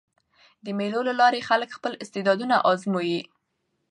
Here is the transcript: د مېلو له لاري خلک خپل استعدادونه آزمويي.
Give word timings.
د 0.63 0.65
مېلو 0.77 1.01
له 1.09 1.13
لاري 1.21 1.41
خلک 1.49 1.69
خپل 1.77 1.91
استعدادونه 2.03 2.55
آزمويي. 2.71 3.21